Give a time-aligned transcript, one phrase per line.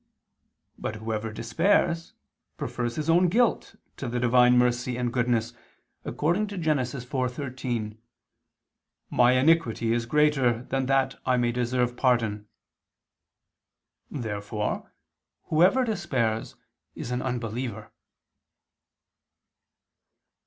[0.79, 2.13] But whoever despairs,
[2.57, 5.53] prefers his own guilt to the Divine mercy and goodness,
[6.03, 6.77] according to Gen.
[6.79, 7.97] 4:13:
[9.11, 12.47] "My iniquity is greater than that I may deserve pardon."
[14.09, 14.91] Therefore
[15.43, 16.55] whoever despairs,
[16.95, 17.91] is an unbeliever.